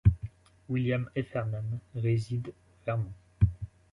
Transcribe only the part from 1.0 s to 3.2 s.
Heffernan réside au Vermont.